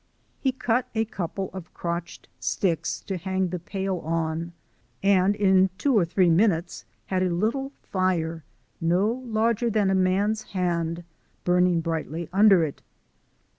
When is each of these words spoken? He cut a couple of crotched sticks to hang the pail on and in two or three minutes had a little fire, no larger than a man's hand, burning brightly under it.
He 0.39 0.51
cut 0.51 0.87
a 0.95 1.05
couple 1.05 1.51
of 1.53 1.71
crotched 1.75 2.27
sticks 2.39 3.01
to 3.01 3.17
hang 3.17 3.49
the 3.49 3.59
pail 3.59 3.99
on 3.99 4.51
and 5.03 5.35
in 5.35 5.69
two 5.77 5.95
or 5.95 6.05
three 6.05 6.31
minutes 6.31 6.85
had 7.05 7.21
a 7.21 7.29
little 7.29 7.71
fire, 7.83 8.43
no 8.81 9.11
larger 9.27 9.69
than 9.69 9.91
a 9.91 9.93
man's 9.93 10.41
hand, 10.57 11.03
burning 11.43 11.81
brightly 11.81 12.29
under 12.33 12.63
it. 12.63 12.81